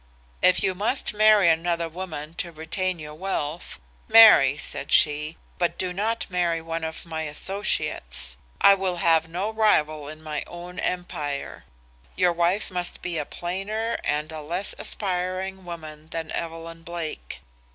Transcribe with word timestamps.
"'If 0.41 0.63
you 0.63 0.73
must 0.73 1.13
marry 1.13 1.47
another 1.47 1.87
woman 1.87 2.33
to 2.41 2.51
retain 2.51 2.97
your 2.97 3.13
wealth, 3.13 3.79
marry, 4.07 4.57
said 4.57 4.91
she, 4.91 5.37
'but 5.59 5.77
do 5.77 5.93
not 5.93 6.25
marry 6.27 6.59
one 6.59 6.83
of 6.83 7.05
my 7.05 7.21
associates. 7.29 8.35
I 8.59 8.73
will 8.73 8.95
have 8.95 9.29
no 9.29 9.53
rival 9.53 10.07
in 10.09 10.23
my 10.23 10.43
own 10.47 10.79
empire; 10.79 11.65
your 12.15 12.33
wife 12.33 12.71
must 12.71 13.03
be 13.03 13.19
a 13.19 13.25
plainer 13.25 13.95
and 14.03 14.31
a 14.31 14.41
less 14.41 14.73
aspiring 14.79 15.65
woman 15.65 16.07
than 16.09 16.31
Evelyn 16.31 16.81
Blake. 16.81 17.41